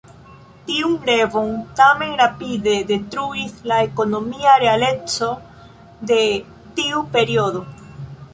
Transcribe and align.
Tiun 0.67 0.93
revon 1.09 1.51
tamen 1.79 2.15
rapide 2.21 2.73
detruis 2.93 3.53
la 3.73 3.77
ekonomia 3.91 4.57
realeco 4.65 5.31
de 6.13 6.19
tiu 6.83 7.05
periodo. 7.19 7.65